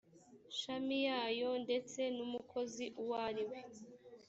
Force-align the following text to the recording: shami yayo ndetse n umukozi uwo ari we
shami 0.59 0.97
yayo 1.07 1.51
ndetse 1.65 1.99
n 2.15 2.17
umukozi 2.27 2.85
uwo 3.01 3.15
ari 3.27 3.43
we 3.49 3.59